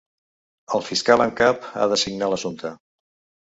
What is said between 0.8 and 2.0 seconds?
fiscal en cap ha